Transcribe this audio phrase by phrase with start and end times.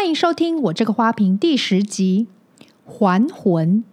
[0.00, 2.26] 欢迎收听我这个花瓶第十集
[2.90, 3.84] 《还魂》，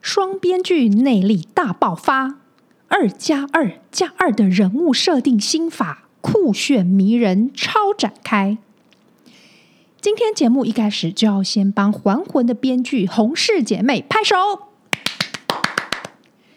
[0.00, 2.36] 双编剧内力大爆发，
[2.88, 8.56] 二加二加二的人物设定心法酷炫迷人超展开。
[10.00, 14.36] 今天节目一开始就要先帮《还魂》的编剧洪氏姐妹拍手，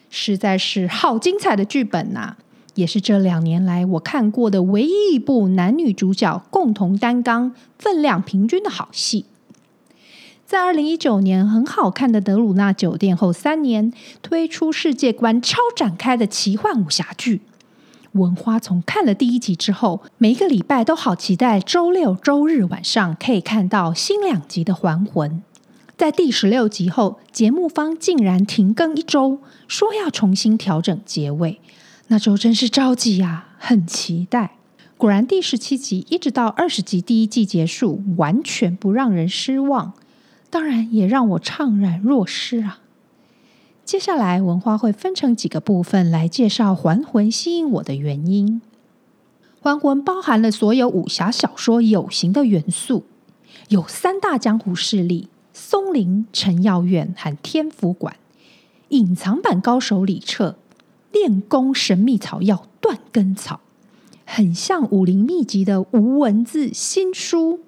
[0.09, 2.37] 实在是好精彩的剧本呐、啊！
[2.75, 9.25] 也是这两年来我看过的唯一一部男女主角共同担纲、分量平均的好戏。
[10.45, 13.91] 在二零一九年很好看的《德鲁纳酒店》后三年，
[14.21, 17.41] 推出世界观超展开的奇幻武侠剧。
[18.11, 25.31] 文花从看了第一集之后，每一个礼拜都好期待周六周日晚上可以看到新两集的《还魂》。
[25.97, 31.59] 在第十六集后，节目方竟然停更一周，说要重新调整结尾。
[32.07, 34.57] 那周真是着急呀，很期待。
[34.97, 39.93] 果然，第十七集一直到二十集第一季结束，完全不让人失望。
[40.49, 42.79] 当然，也让我怅然若失啊。
[43.83, 48.61] 接下来，文花会分成几个部分来介绍《还魂》吸引我的原因。
[49.61, 53.05] 《还魂》包含了所有武侠小说有形的元素，
[53.69, 58.15] 有三大江湖势力：松林、陈耀院和天府馆。
[58.89, 60.57] 隐藏版高手李彻。
[61.13, 63.61] 练功神秘草药断根草，
[64.25, 67.61] 很像武林秘籍的无文字新书。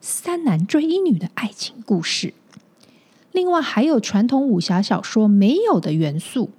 [0.00, 2.32] 三男追一女的爱情故事，
[3.32, 6.50] 另外还有传统武侠小说没有的元素，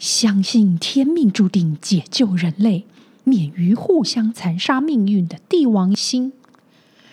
[0.00, 2.84] 相信天命注定解救人类，
[3.22, 6.32] 免于互相残杀命运的帝王星，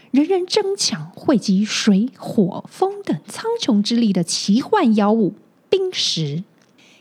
[0.09, 5.35] 人人争抢汇集水火风等苍穹之力的奇幻妖物
[5.69, 6.43] 冰石。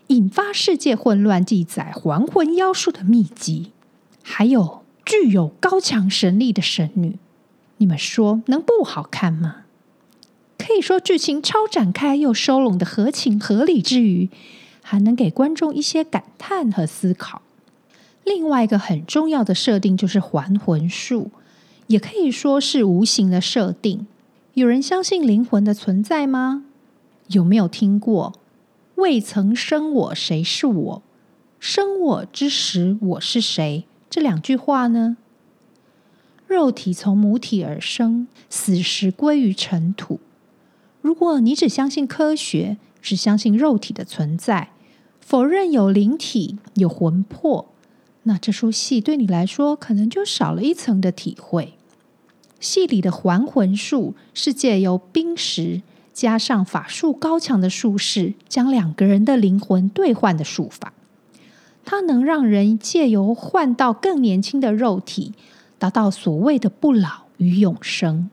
[0.08, 3.72] 引发世界混乱，记载还魂妖术的秘籍，
[4.22, 7.18] 还有具有高强神力的神女，
[7.76, 9.64] 你们说能不好看吗？
[10.56, 14.30] 可以说剧情超展开又收拢的合情合理之余，
[14.82, 17.42] 还能给观众一些感叹和思考。
[18.24, 21.30] 另外一个很重要的设定就是还魂术，
[21.86, 24.06] 也可以说是无形的设定。
[24.54, 26.64] 有人相信灵魂的存在吗？
[27.28, 28.32] 有没有听过？
[28.98, 31.02] 未曾生我，谁是我？
[31.60, 33.84] 生我之时，我是谁？
[34.10, 35.16] 这两句话呢？
[36.48, 40.18] 肉体从母体而生，死时归于尘土。
[41.00, 44.70] 如果你只相信科学，只相信肉体的存在，
[45.20, 47.68] 否认有灵体、有魂魄，
[48.24, 51.74] 那这出戏对你来说，可能就少了一层的体会。
[52.58, 55.82] 戏里的还魂术是借由冰石。
[56.18, 60.92] 加上法术高强的术士，将两个人的灵魂兑换的术法，
[61.84, 65.32] 它能让人借由换到更年轻的肉体，
[65.78, 68.28] 达到所谓的不老与永生。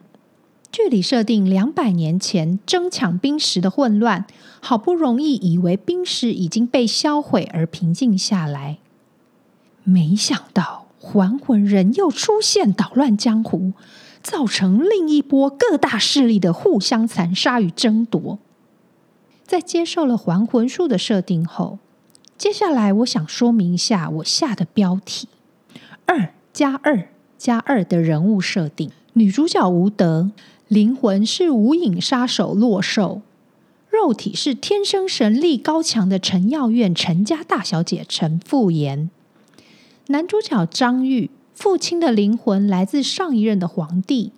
[0.72, 4.26] 剧里设定两百年前争抢冰石的混乱，
[4.60, 8.80] 好不容易以为冰石已经被销毁而平静下来，
[9.84, 13.74] 没想到还魂人又出现，捣乱江湖。
[14.26, 18.40] 造成另一波各大势力的互相残杀与争夺。
[19.46, 21.78] 在接受了还魂术的设定后，
[22.36, 25.28] 接下来我想说明一下我下的标题：
[26.08, 28.90] 二加二加二的人物设定。
[29.14, 30.32] 女主角吴德，
[30.68, 33.22] 灵魂是无影杀手洛寿，
[33.88, 39.12] 肉体是天生神力高强的陈耀院陈家大小姐陈复言。
[40.08, 41.30] 男主角张玉。
[41.56, 44.34] 父亲的灵魂来自上一任的皇帝，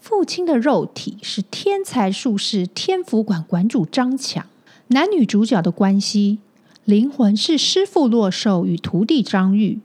[0.00, 4.46] 父亲的肉体是天才术士天福馆馆主张强。
[4.86, 6.38] 男女主角的关系，
[6.84, 9.80] 灵魂是师父洛寿与徒弟张玉，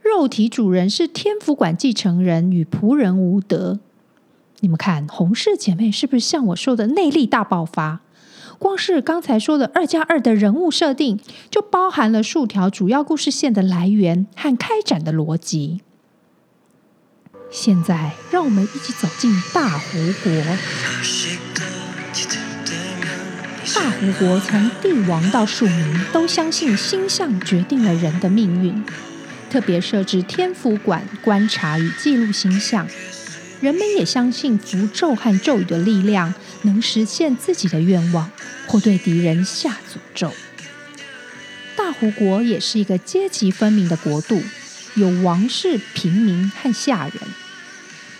[0.00, 3.78] 肉体主人是天福馆继承人与仆人吴德。
[4.60, 8.00] 你们看，洪氏姐妹是不是像我说的内力大爆发？
[8.58, 15.82] 光是刚才说的二加二的人物设定，就包含了数条主要故事线的来源和开展的逻辑。
[17.50, 20.32] 现在，让我们一起走进大湖国。
[23.74, 28.84] 大湖国从帝王到庶民都相信星象决定了人的命运，
[29.50, 32.86] 特别设置天府馆观察与记录星象。
[33.60, 38.30] 人们也相信符咒和咒语的力量能实现自己的愿望，
[38.66, 40.32] 或对敌人下诅咒。
[41.74, 44.42] 大湖国也是一个阶级分明的国度。
[44.96, 47.14] 有王室、平民和下人。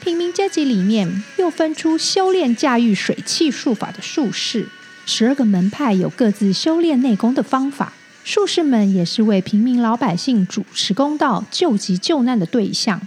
[0.01, 4.69] 平民阶级里面又分出修炼驾驭水气术法的术士，
[5.05, 7.95] 十二个门派有各自修炼内功的方法。
[8.23, 13.01] 术士们也是为平民老百姓主持公道、救急救难的对象。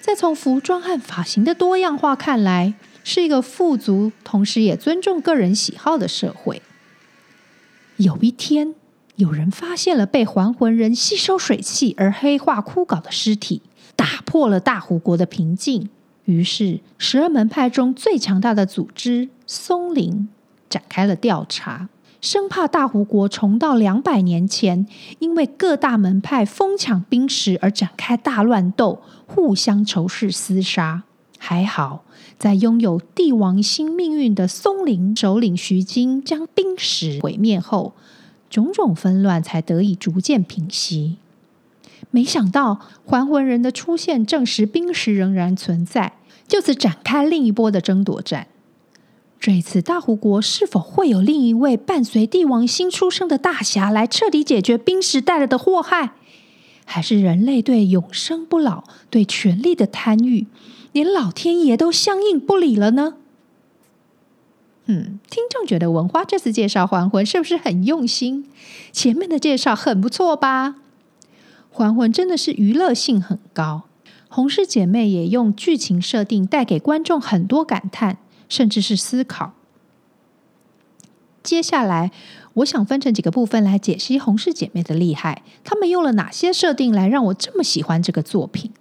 [0.00, 2.74] 再从服装和发型的多样化看来，
[3.04, 6.60] 是一个富足，同时也尊重个人喜好的社会。
[7.98, 8.74] 有一天，
[9.16, 13.62] 有人发现了被还魂人吸收水汽而黑化枯槁的尸体，
[13.94, 15.90] 打破了大湖国的平静。
[16.24, 20.28] 于是，十二门派中最强大的组织松林
[20.70, 21.88] 展开了调查，
[22.20, 24.86] 生怕大湖国重蹈两百年前
[25.18, 31.02] 因为各大门派疯抢冰石而展开大乱斗，互相仇视厮杀。
[31.38, 32.04] 还好，
[32.38, 37.94] 在拥有帝王星命运的松林首领徐经将冰石毁灭后，
[38.52, 41.16] 种种纷乱才得以逐渐平息。
[42.10, 48.48] 没想到还魂人的出现证实冰石仍然存在，就此展开另一波的争夺战。
[49.40, 56.12] 这一次大湖国是否会有另一位伴随帝王星出生的大侠来彻底解决冰石带来的祸害？
[56.84, 60.46] 还是人类对永生不老、对权力的贪欲，
[60.92, 63.14] 连老天爷都相应不理了呢？
[64.86, 68.46] 嗯，听众觉得文花这次介绍还魂是不是很用心？
[68.90, 70.76] 前面的介绍很不错吧？
[71.70, 73.84] 还魂真的是娱乐性很高，
[74.28, 78.18] 洪氏姐妹也用剧情设定带给观众很多感叹，
[78.48, 79.52] 甚至是思考。
[81.42, 82.10] 接下来，
[82.54, 88.72] 我想分成几个部分来解析洪氏姐妹的厉害，她们用了哪些设定来让我这么喜欢这个作品？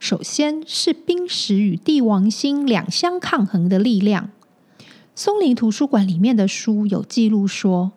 [0.00, 4.30] 首先是冰石与帝王星两相抗衡的力量。
[5.20, 7.90] 松林图书馆里面的书有记录说，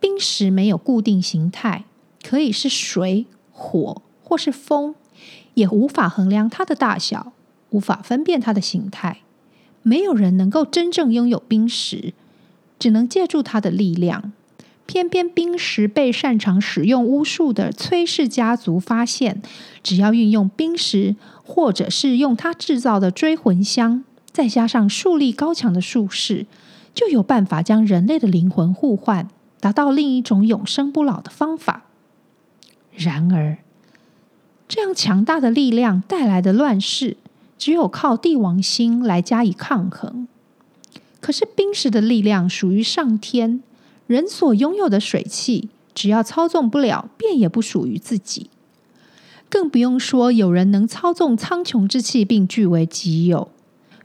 [0.00, 1.84] 冰石没有固定形态。
[2.20, 4.96] 可以是水、火，或是风，
[5.54, 7.30] 也无法衡量它的大小，
[7.70, 9.20] 无法分辨它的形态。
[9.84, 12.12] 没有人能够真正拥有冰石，
[12.80, 14.32] 只能借助它的力量。
[14.84, 19.40] 偏偏冰石被擅长使用巫术的崔氏家族发现，
[19.84, 21.14] 只要运用冰石，
[21.44, 24.02] 或者是用它制造的追魂香，
[24.38, 26.46] 再加上术力高强的术士，
[26.94, 31.86] 就有办法将人类的灵魂互换，达到另一种永生不老的方法。
[32.94, 33.58] 然而，
[34.68, 37.16] 这样强大的力量带来的乱世，
[37.58, 40.28] 只有靠帝王星来加以抗衡。
[41.20, 43.60] 可是冰石的力量属于上天，
[44.06, 48.48] 人所拥有的水汽，只要操纵不了，便也不属于自己。
[49.48, 53.48] 更不用说有人能操纵苍穹之气，并据为己有。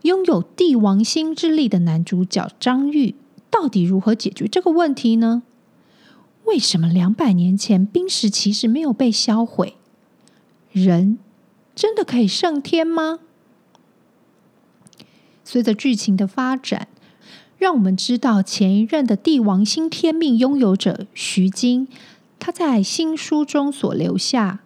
[0.03, 3.15] 拥有帝王星之力的男主角张玉，
[3.49, 5.43] 到底如何解决这个问题呢？
[6.45, 9.75] 为什么两百年前冰石其实没有被销毁？
[10.71, 11.17] 人
[11.73, 13.19] 真的可以胜天吗？
[15.45, 16.89] 随着剧情的发展，
[17.57, 21.87] 让我们知道前一任的帝王星天命拥有者徐晶，
[22.39, 24.59] 他在新书中所留下，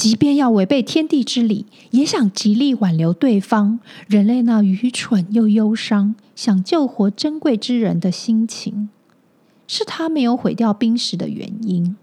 [0.00, 3.80] 即便要违背天地之理，也想极力挽留对方。
[4.08, 8.88] 人类那愚蠢又忧伤，想救活珍贵之人的心情。
[9.68, 11.94] 是他没有毁掉冰石的原因。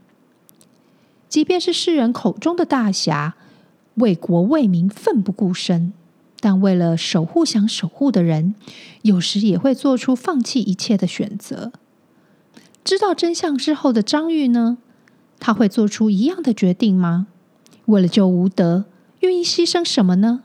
[1.27, 3.33] 即便是世人口中的大侠，
[3.95, 5.91] 为国为民奋不顾身，
[6.39, 8.53] 但为了守护想守护的人，
[9.01, 11.71] 有时也会做出放弃一切的选择。
[12.83, 14.77] 知道真相之后的张玉呢？
[15.39, 17.25] 他会做出一样的决定吗？
[17.87, 18.85] 为了救无德，
[19.19, 20.43] 愿意牺牲什么呢？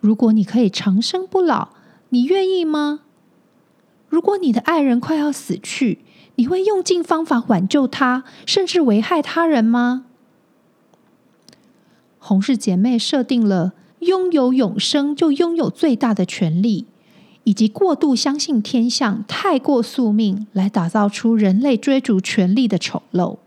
[0.00, 1.70] 如果你可以长生不老，
[2.10, 3.00] 你愿意吗？
[4.08, 5.98] 如果你的爱人快要死去，
[6.36, 10.04] 你会用尽方法挽救他，甚至危害他人吗？
[12.18, 16.86] 洪氏姐妹设定了拥有永生就拥有最大的权力，
[17.44, 23.38] 以及过度相信天象、太过宿命，来打造出人类追逐权力的丑陋。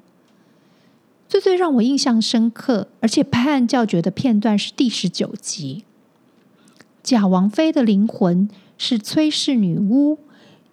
[1.30, 5.86] 最最让我印象深刻，而且拍案叫绝的片段是第十九集，
[7.02, 10.18] 贾王妃的灵魂是崔氏女巫。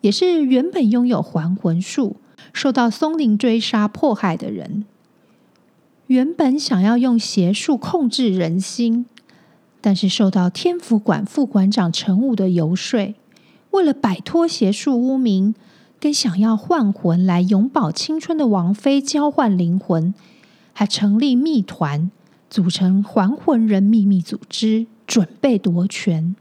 [0.02, 2.16] 也是原本拥有还魂术、
[2.52, 4.84] 受到松林追杀迫害的人。
[6.06, 9.06] 原本想要用邪术控制人心，
[9.80, 13.14] 但是受到天府馆副馆长陈武的游说，
[13.72, 15.56] 为了摆脱邪术污名，
[15.98, 20.14] 跟想要换魂来永葆青春的王妃交换灵魂，
[20.78, 22.10] 还成立密团，
[22.50, 26.36] 组成还魂人秘密组织，准备夺权。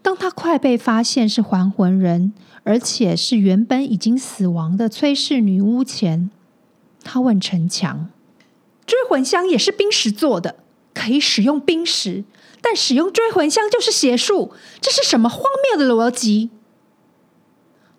[0.00, 2.32] 当他快被发现是还魂人，
[2.62, 6.30] 而且是原本已经死亡的崔氏女巫前，
[7.02, 8.10] 他问陈强
[8.86, 10.54] ：“追魂香也是冰石做的，
[10.94, 12.22] 可以使用冰石，
[12.62, 16.50] 但使用追魂香就是邪术，这是什么荒谬的逻辑？”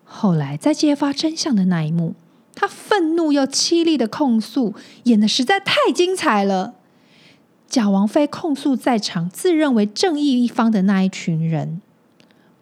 [0.08, 2.14] 后来在揭发真相的那一幕，
[2.56, 6.74] 他愤怒又凄厉的控诉，演得实在太精彩了。
[7.68, 11.82] 假王妃控诉在场自认为正义一方的那一群人，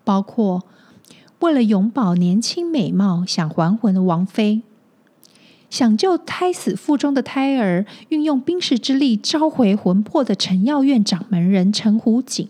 [0.03, 0.65] 包括
[1.41, 4.63] 为了永葆年轻美貌想还魂的王妃，
[5.71, 12.49] 想救胎死腹中的胎儿，运用冰石之力召回魂魄的陈药院掌门人陈虎景，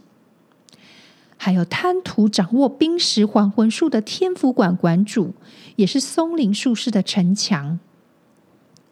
[1.36, 5.34] 还有贪图掌握冰石还魂术的天府馆馆主，
[5.76, 7.78] 也是松林术士的城墙。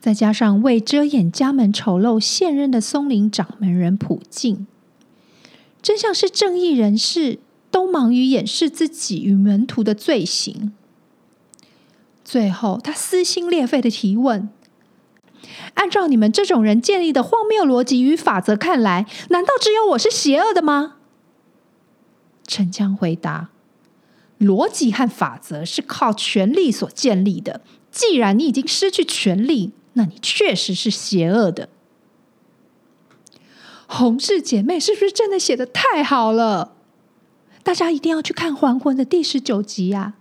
[0.01, 4.67] 再加上为遮掩家门丑陋现任的松林掌门人普净，
[5.81, 7.39] 真像是正义人士
[7.71, 10.73] 都忙于掩饰自己与门徒的罪行。
[12.25, 14.49] 最后，他撕心裂肺的提问
[15.75, 20.97] ：“按照你们这种人建立的荒谬逻辑与法则看来，难道只有我是邪恶的吗？”
[22.47, 23.51] 陈强回答
[24.43, 27.61] ：“逻辑和法则是靠权力所建立的。
[27.91, 31.69] 既然你已经失去权力，那你确实是邪恶的。
[33.87, 36.73] 洪氏姐妹是不是真的写的太好了？
[37.63, 40.15] 大家一定要去看《还魂》的第十九集啊！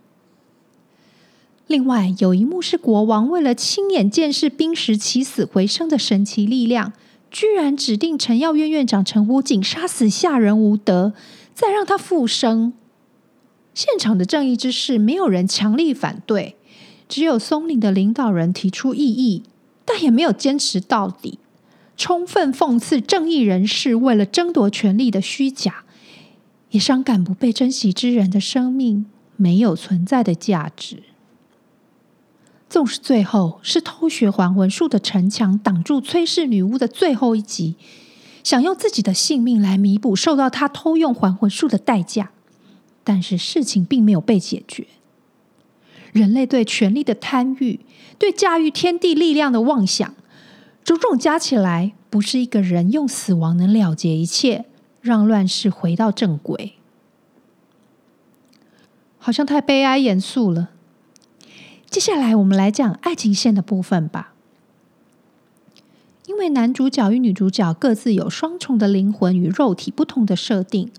[1.68, 6.92] 另外，有一幕是国王为了亲眼见识冰石起死回生的神奇力量，
[7.32, 11.14] 居然指定陈耀院院长陈虎景杀死下人吴德，
[11.54, 12.74] 再让他复生。
[13.74, 16.58] 现场的正义之士没有人强力反对，
[17.08, 19.44] 只有松林的领导人提出异议。
[19.84, 21.40] 但也没有坚持到底，
[21.98, 25.84] 充分讽刺正义人士为了争夺权力的虚假，
[26.70, 31.04] 也伤感不被珍惜之人的生命没有存在的价值。
[32.70, 37.76] 纵使最后是偷学还魂术的城墙挡住崔氏女巫的最后一击，
[38.44, 42.32] 想用自己的性命来弥补受到他偷用还魂术的代价，
[43.04, 44.88] 但是事情并没有被解决。
[46.12, 47.80] 人类对权力的贪欲，
[48.20, 50.14] 对驾驭天地力量的妄想，
[50.84, 54.66] 种种加起来，不是一个人用死亡能了结一切，
[55.00, 56.74] 让乱世回到正轨。
[59.18, 60.72] 好像太悲哀严肃了。
[61.90, 64.34] 接下来，我们来讲爱情线的部分吧。
[66.28, 70.90] 因为男主角与女主角各自有双重的灵魂与肉体不同的设定，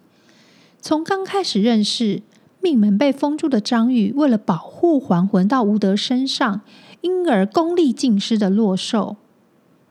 [0.82, 2.20] 从刚开始认识。
[2.64, 6.60] 命门被封住的张玉，为了保护还魂到吴德身上，
[7.00, 9.16] 因而功力尽失的洛寿，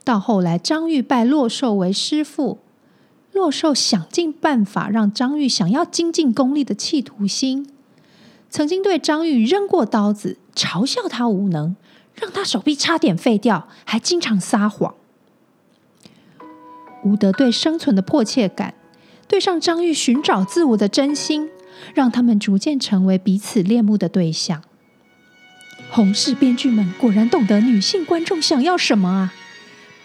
[0.05, 2.59] 到后来张玉拜洛寿为师父，
[3.33, 7.67] 洛寿想尽办法让张玉想要精进功力的企图心，
[8.49, 11.75] 曾经对张玉扔过刀子，嘲笑他无能，
[12.15, 14.95] 让他手臂差点废掉，还经常撒谎。
[17.03, 18.75] 吴德对生存的迫切感，
[19.31, 21.49] 对上张玉寻找自我的真心。
[21.95, 24.61] 让他们逐渐成为彼此恋慕的对象。
[25.89, 29.33] 洪氏编剧们果然懂得女性观众想要什么啊！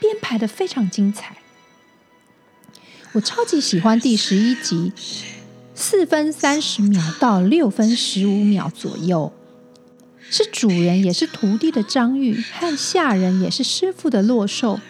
[0.00, 1.37] 编排的非常精彩。
[3.12, 4.92] 我超级喜欢第十一集，
[5.75, 9.33] 四分三十秒到六分十五秒左右，
[10.30, 14.80] 是主人也是徒弟的张玉和下人也是师傅的洛寿，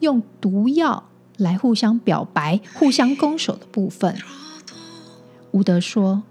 [0.00, 4.16] 用毒药来互相表白、互相攻守的部分。
[5.52, 6.22] 吴德说：“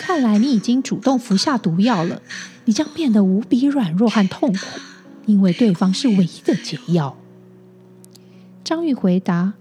[0.00, 2.22] 看来你已经主动服下毒药了，
[2.64, 4.58] 你将变得无比软弱和痛苦，
[5.26, 7.16] 因为对方是唯一的解药。”
[8.64, 9.54] 张玉回答：“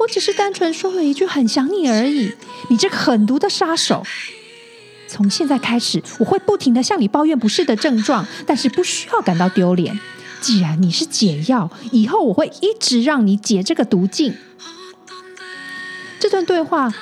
[0.00, 2.32] 我只是单纯说了一句很想你而已。
[2.70, 4.02] 你这个狠毒的杀手！
[5.08, 9.96] 从现在开始，我会不停地向你抱怨不适的症状，但是不需要感到丢脸。
[10.46, 14.32] 既然你是解药，以后我会一直让你解这个毒劲。”
[16.20, 16.94] 这段对话。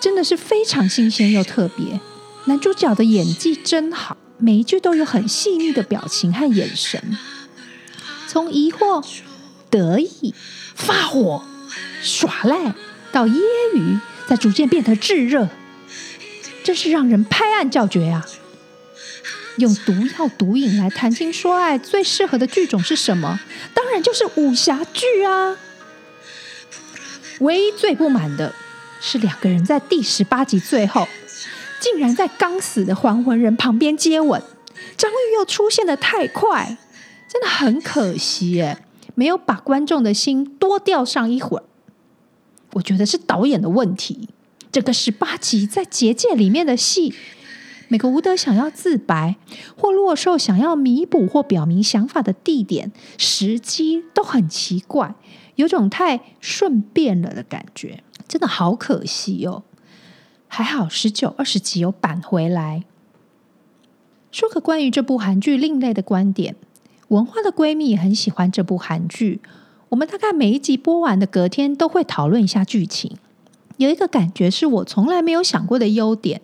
[0.00, 2.00] 真的是非常新鲜又特别，
[2.46, 7.16] 男主角的演技真好，每一句都有很细腻的表情和眼神，
[8.26, 9.06] 从疑惑、
[9.70, 10.34] 得意、
[10.74, 11.44] 发火、
[12.02, 12.74] 耍赖
[13.12, 13.38] 到揶
[13.76, 15.48] 揄，再逐渐变得炙热，
[16.64, 18.26] 真是让人拍案叫绝啊！
[19.58, 23.40] 用毒药毒瘾来谈情说爱，最适合的剧种是什么？
[23.74, 25.56] 当然就是武侠剧啊！
[27.40, 28.54] 唯一最不满的。
[29.04, 31.08] 是两个人在第十八集最后，
[31.80, 34.40] 竟然在刚死的还魂人旁边接吻。
[34.96, 36.78] 张玉又出现得太快，
[37.28, 38.78] 真的很可惜耶，
[39.16, 41.64] 没有把观众的心多吊上一会儿。
[42.74, 44.28] 我觉得是导演的问题。
[44.70, 47.12] 这个十八集在结界里面的戏，
[47.92, 49.36] 每个吴德想要自白，
[49.76, 55.14] 或洛寿想要弥补或表明想法的地点、时机都很奇怪，
[55.56, 58.02] 有种太顺便了的感觉。
[58.26, 59.64] 真的好可惜哦，
[60.48, 62.84] 还好十九、二十集有扳回来。
[64.30, 66.56] 说个关于这部韩剧另类的观点，
[67.08, 69.42] 文化的闺蜜也很喜欢这部韩剧。
[69.90, 73.18] 我们大概每一集播完的隔天都会讨论一下剧情。
[73.76, 76.40] 有一个感觉是我从来没有想过的优点。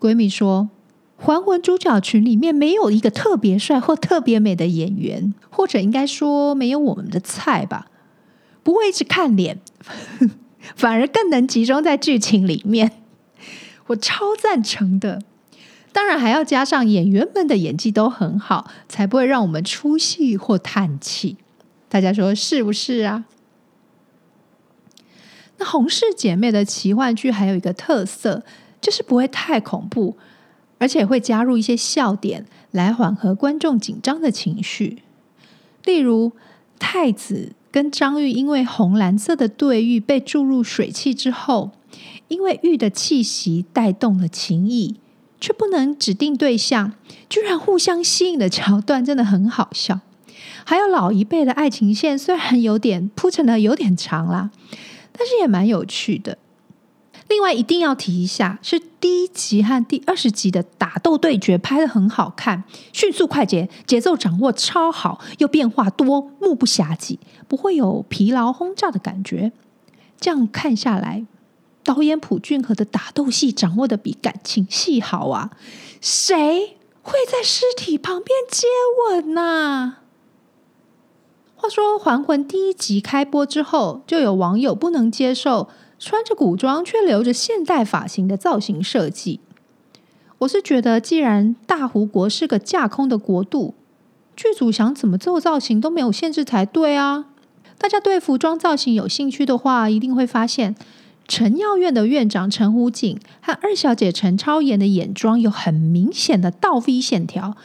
[0.00, 0.70] 闺蜜说，
[1.22, 7.88] 《还魂》主角群里面没有一个特别帅或特别美的演员，或者应该说没有我们的菜吧。
[8.62, 9.60] 不会一直看脸，
[10.74, 12.92] 反而更能集中在剧情里面。
[13.88, 15.22] 我超赞成的。
[15.92, 21.36] 当然还要加上演员们的演技都很好，才不会让我们出戏或叹气。
[21.88, 23.24] 大家说是不是啊？
[25.58, 28.44] 那洪氏姐妹的奇幻剧还有一个特色，
[28.80, 30.16] 就是不会太恐怖，
[30.78, 35.02] 而且会加入一些笑点来缓和观众紧张的情绪。
[35.84, 36.32] 例如
[36.78, 41.70] 太子跟张玉因为红蓝色的对玉被注入水汽之后，
[42.28, 44.96] 因为玉的气息带动了情谊。
[45.42, 46.92] 却不能指定对象，
[47.30, 50.00] 居然互相吸引的桥段真的很好笑。
[50.66, 54.50] 还有老一辈的爱情线，虽然有点铺陈的有点长啦，
[55.12, 56.36] 但是也蛮有趣的。
[57.30, 69.52] 另外一定要提一下，是第一集和第二十集的打斗对决拍得很好看，迅速快捷，节奏掌握超好，又变化多，目不暇接，不会有疲劳轰炸的感觉。
[70.20, 71.24] 这样看下来。
[71.82, 75.50] 导演朴俊和的打斗戏掌握的比感情戏好啊！
[75.98, 78.66] 谁会在尸体旁边接
[79.08, 80.02] 吻呢、啊？
[81.56, 89.38] 话说《还魂》第一集开播之后，就有网友不能接受穿着古装却留着现代发型的造型设计。
[90.38, 93.74] 我是觉得，既然大胡国是个架空的国度，
[94.34, 97.26] 剧组想怎么做造型都没有限制才对啊！
[97.76, 100.74] 大家对服装造型有兴趣的话，一定会发现。
[101.28, 107.56] 成药院的院长陈虎景和二小姐陈超妍的眼妆有很明显的倒 V 线条，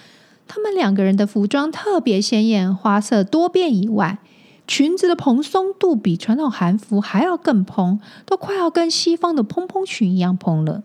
[0.48, 4.20] 他们两个人的服装特别鲜艳，花色多变以外，
[4.68, 10.84] 裙子的蓬松度比传统韩服还要更蓬，都快要跟西方的蓬蓬裙一样蓬了。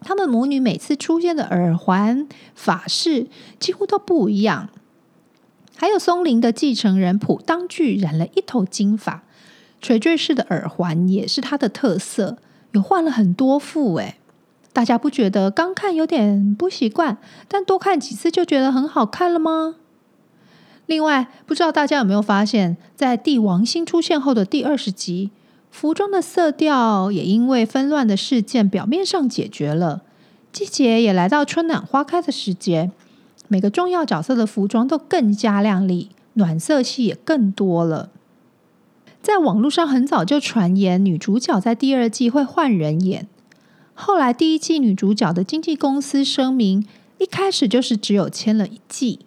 [0.00, 3.28] 他们母女每次出现的耳环、发饰
[3.60, 4.68] 几乎都不一样，
[5.76, 9.22] 还有松林的继承人朴当具染了一头金发。
[9.80, 12.38] 垂坠式的耳环也是他的特色，
[12.72, 14.16] 有换了很多副诶，
[14.72, 19.76] 大家不觉得刚看有点不习惯，但多看几次就觉得很好看了吗？
[20.86, 25.30] 另外，不知道大家有没有发现，在帝王星出现后的第二十集，
[25.70, 30.02] 服装的色调也因为纷乱的事件表面上解决了，
[30.52, 32.90] 季节也来到春暖花开的时节，
[33.48, 38.10] 每个重要角色的服装都更加亮丽，暖色系也更多了。
[39.22, 43.28] 在网络上很早就传言女主角在第二季会换人演，
[43.94, 46.84] 后来第一季女主角的经纪公司声明，
[47.18, 49.20] 一开始就是只有签了一季。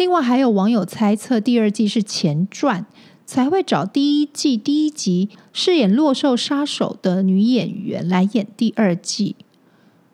[0.00, 2.86] 另外还有网友猜测第二季是前传，
[3.26, 9.36] 才会找第一季第一集饰演洛兽杀手的女演员来演第二季。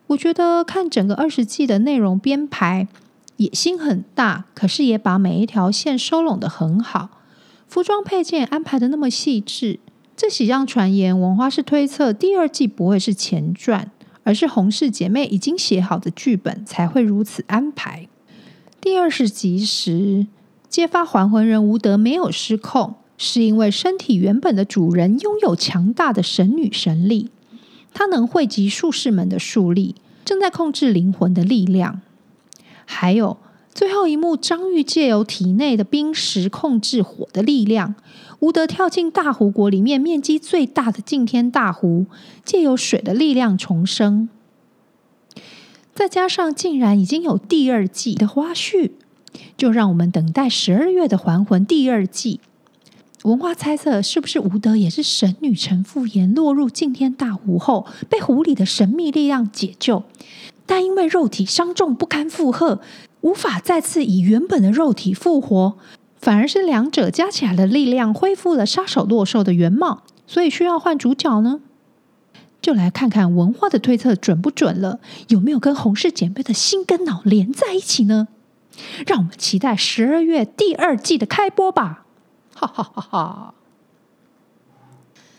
[0.08, 2.88] 我觉得看整个二十季的内容编排，
[3.36, 7.20] 野心很大，可是也把每一条线收拢得很好。
[7.68, 9.78] 服装配件安排的那么细致，
[10.16, 13.92] 这喜让传言文花是推测第二季不会是前传，
[14.24, 18.08] 而是洪氏姐妹已经写好的剧本才会如此安排。
[18.86, 20.28] 第二十集时，
[20.68, 27.28] 揭发还魂人吴德没有失控，是因为身体原本的主人拥有强大的神女神力，
[27.92, 32.00] 她能汇集术士们的术力，正在控制灵魂的力量，
[32.84, 33.38] 还有。
[33.74, 37.96] 最后一幕，张玉借由体内的冰石控制火的力量，
[38.38, 42.06] 吴德跳进大湖国里面面积最大的净天大湖，
[42.44, 44.28] 借由水的力量重生。
[45.96, 48.90] 再加上竟然已经有第二季的花絮，
[49.56, 52.38] 就让我们等待十二月的还魂第二季。
[53.22, 60.02] 文花猜测，是不是吴德也是神女陈复妍落入净天大湖后，被湖里的神秘力量解救，
[60.66, 62.78] 但因为肉体伤重不堪负荷。
[63.22, 65.78] 无法再次以原本的肉体复活，
[66.20, 71.60] 反而是两者加起来的力量恢复了杀手洛兽的原貌，所以需要换主角呢？
[72.66, 74.98] 就来看看文化的推测准不准了，
[75.28, 78.26] 有没有跟洪氏姐妹的心跟脑连在一起呢？
[79.06, 82.06] 让我们期待十二月第二季的开播吧！
[82.56, 83.54] 哈哈哈哈！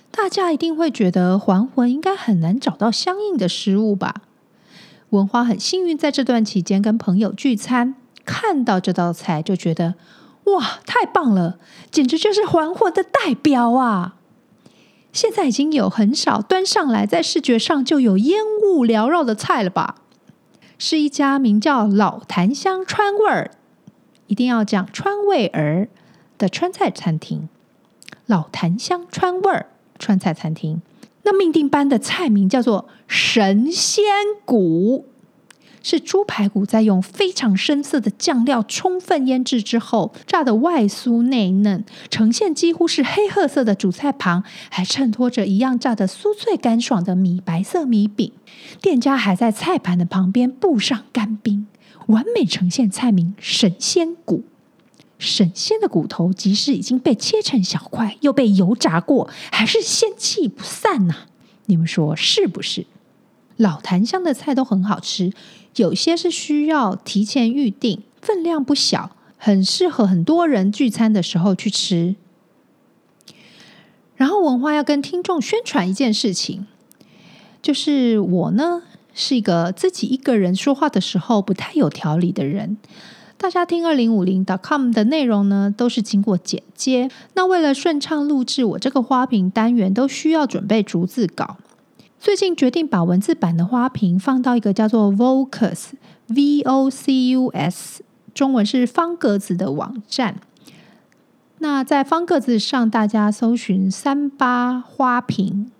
[0.09, 4.21] 大家一定会觉得还魂应该很难找到相应的食物吧？
[5.09, 9.95] 文花很幸运，在这段期间跟朋友聚餐，看到这道菜就觉得
[10.45, 11.59] 哇，太棒了，
[11.91, 14.13] 简直就是还魂的代表啊！
[15.11, 19.95] 现在已经有很少端上来，在视觉上就有烟雾缭绕的菜了吧？
[20.77, 23.51] 是一家名叫老檀香川味儿，
[24.27, 25.87] 一定要讲川味儿
[26.37, 27.49] 的川菜餐厅，
[28.27, 30.81] 老坛香川味儿川菜餐厅。
[31.23, 34.03] 那命定班的菜名叫做神仙
[34.45, 35.07] 骨。
[35.83, 48.31] 是猪排骨在用非常深色的酱料充分腌制之后，炸得外酥内嫩，呈现几乎是黑褐色的主菜旁，还衬托着一样炸得酥脆干爽的米白色米饼。
[48.81, 51.67] 店家还在菜盘的旁边布上干冰，
[52.07, 54.43] 完美呈现菜名“神仙骨”。
[55.17, 61.15] 神仙的骨头，即使已经被切成小块，又被油炸过，还是仙气不散呐、
[61.65, 62.85] 你们说是不是？
[63.55, 65.33] 老坛香的菜都很好吃。
[65.77, 72.15] 有些是需要提前预定，分量不小，很适合很多人聚餐的时候去吃。
[74.15, 76.65] 然后文化要跟听众宣传一件事情，
[77.61, 78.81] 就是我呢
[79.13, 82.77] 是一个自己一个人说话的时候不太有条理的人。
[83.37, 87.11] 大家听二零五零 .com 的内容呢，都是经过剪接。
[87.35, 91.57] 那为了顺畅录制，我这个花瓶单元都需要准备逐字稿。
[92.19, 98.01] 最近决定把文字版的花瓶放到一个叫做 Vocus（V-O-C-U-S）
[98.33, 100.37] 中文是方格子的网站。
[101.59, 105.71] 那在方格子上，大家搜寻“三八花瓶”，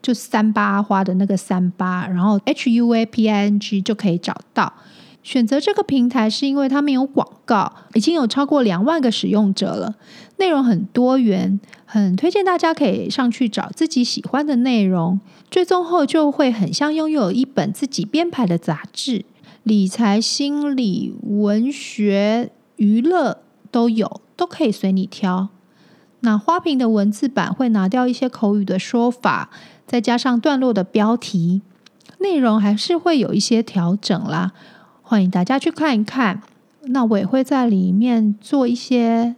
[0.00, 4.72] 就三八花的那个三八，然后 H-U-A-P-I-N-G 就可以找到。
[5.22, 9.96] 选择这个平台是因为它没有广告，已经有超过两万个使用者了，
[10.36, 15.18] 内容很多元，很推荐大家可以上去找自己喜欢的内容。
[15.48, 19.24] 追踪后就会很像拥有一本自己编排的杂志，
[19.62, 23.38] 理财、心理、文学、娱乐
[23.70, 25.48] 都有，都可以随你挑。
[26.20, 29.48] 那花瓶的文字版会拿掉一些口语的说法，
[29.86, 31.62] 再加上段落的标题，
[32.18, 34.52] 内容还是会有一些调整啦。
[35.00, 36.42] 欢迎大家去看一看。
[36.82, 39.36] 那我也会在里面做一些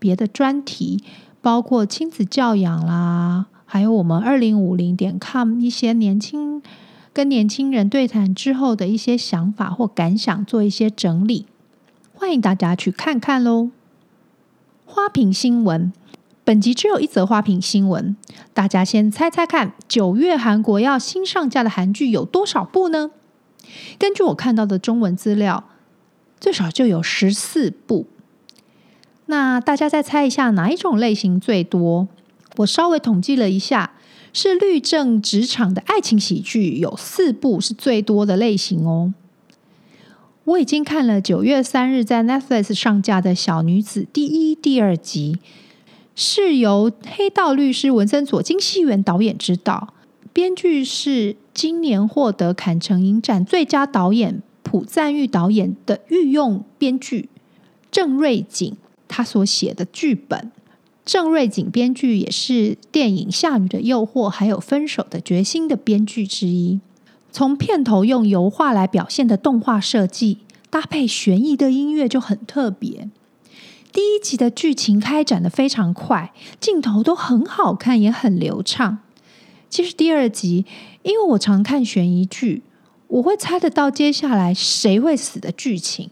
[0.00, 1.04] 别的专题，
[1.42, 6.62] 包括亲子教养啦，还有我们二零五零点 com 一些年轻
[7.12, 11.46] 跟年轻人对谈之后的一些想法或感想，做一些整理。
[12.14, 13.70] 欢迎大家去看看喽。
[14.86, 15.92] 花瓶新闻，
[16.44, 18.16] 本集只有一则花瓶新闻，
[18.54, 23.10] 大家先猜猜看，九月韩国要新上架的韩剧有多少部呢？
[23.98, 25.64] 根据我看到的中文资料，
[26.38, 28.06] 最少就有十四部。
[29.32, 32.06] 那大家再猜一下哪一种类型最多？
[32.56, 33.92] 我稍微统计了一下，
[34.34, 39.14] 是律政职场的爱情喜剧，有四部是最多的类型哦。
[40.44, 45.38] 我已经看了九月三日在 Netflix 上架的小女子第一、第二集，
[46.14, 49.94] 是由黑道律师文森佐金熙元导演执导。
[50.34, 57.30] 编剧是今年获得坎城影展最佳导演朴赞玉导演的御用编剧
[57.90, 58.76] 郑瑞景，
[59.12, 60.50] 他所写的剧本。
[61.04, 66.80] 郑瑞景编剧也是电影《夏女的诱惑》还有《分手的决心》的编剧之一。
[67.30, 70.38] 从片头用油画来表现的动画设计，
[70.70, 73.10] 搭配悬疑的音乐就很特别。
[73.92, 78.98] 第一集的剧情开展得非常快，镜头都很好看，也很流畅。
[79.68, 80.64] 其实第二集，
[81.02, 82.62] 因为我常看悬疑剧，
[83.08, 86.10] 我会猜得到接下来谁会死的剧情。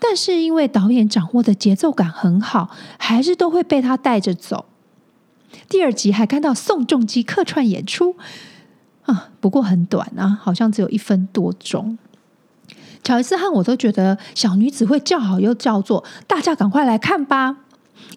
[0.00, 4.64] 但是因为导演掌握的节奏感很好，还是都会被他带着走。
[5.68, 8.16] 第二集还看到宋仲基客串演出，
[9.02, 11.98] 啊，不过很短啊，好像只有一分多钟。
[13.04, 17.58] 乔伊斯汉我都觉得小女子会叫好又叫座，大家赶快来看吧，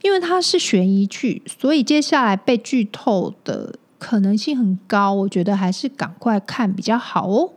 [0.01, 3.75] 因为它是悬疑剧，所以接下来被剧透的。
[3.99, 7.51] 可能性很高，我觉得还是赶快看比较好哦。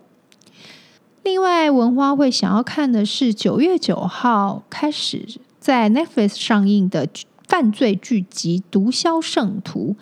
[1.27, 5.27] 另外，文花会想要看的是九月九号开始
[5.59, 7.09] 在 Netflix 上映的
[7.49, 9.97] 犯罪剧集《毒枭圣徒》，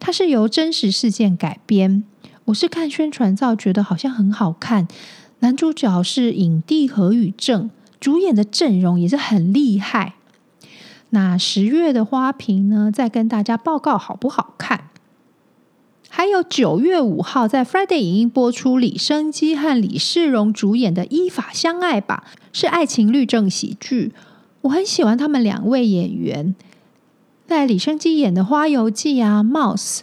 [0.00, 2.02] 它是由真实事件改编。
[2.46, 4.88] 我是看宣传照觉得好像很好看，
[5.38, 10.14] 男主角是影帝河宇正，主演的阵容也是很厉害。
[11.10, 14.90] 那十月的花瓶呢，再跟大家报告好不好看。
[16.16, 22.24] 还有九月五号在 Friday 影音播出李昇基和李世荣主演的《依法相爱吧》，
[22.58, 24.14] 是爱情律政喜剧。
[24.62, 26.54] 我很喜欢他们两位演员，
[27.46, 29.98] 在李昇基演的《花游记》啊，《Mouse》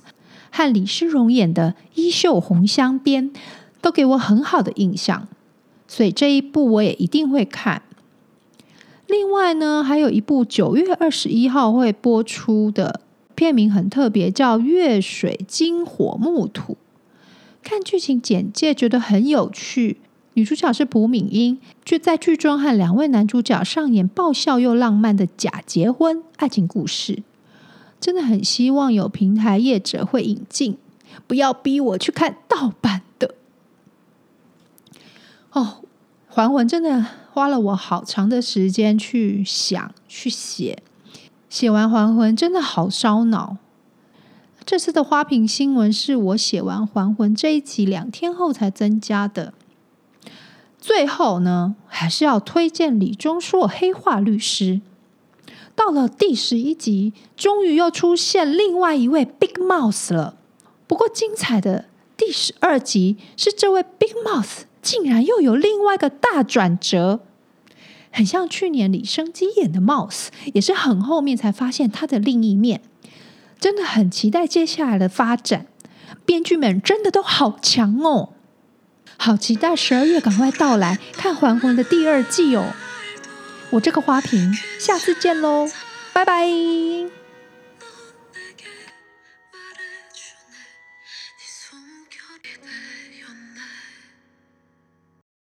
[0.51, 3.31] 和李世荣演的《衣袖红镶边》
[3.81, 5.27] 都给我很好的印象，
[5.87, 7.81] 所以这一部我也一定会看。
[9.07, 13.01] 另外呢，还有一部九月二十一号会播出的。
[13.35, 16.73] 片名很特别，叫《月水金火木土》。
[17.61, 19.97] 看剧情简介觉得很有趣，
[20.33, 27.23] 女主角是朴敏英，却在剧中和两位男主角上演爆笑又浪漫的假结婚爱情故事。
[27.99, 30.77] 真的很希望有平台业者会引进，
[31.25, 33.35] 不要逼我去看盗版的。
[35.53, 35.83] 哦，
[36.27, 40.83] 还魂真的花了我好长的时间去想、去写，
[41.53, 43.57] 写完还魂真的好烧脑。
[44.65, 49.53] 这次的花瓶新闻是我写完还魂这一集两天后才增加的。
[50.79, 54.81] 最后呢，还是要推荐李钟硕黑化律师。
[55.75, 60.35] 到了第十一集，终于又出现另外一位 Big Mouth 了。
[60.87, 61.85] 不过精彩的
[62.17, 67.19] 第十二集是这位 Big Mouth 竟然又有另外一个大转折，
[68.15, 72.81] 很像去年李生基演的 Mouse，也是很后面才发现他的另一面。
[73.59, 75.65] 真的很期待接下来的发展，
[76.25, 78.33] 编剧们真的都好强哦。
[79.17, 82.73] 好期待十二月赶快到来，看《还魂》的第二季哦！
[83.71, 85.67] 我这个花瓶，下次见喽，
[86.13, 87.12] 拜拜。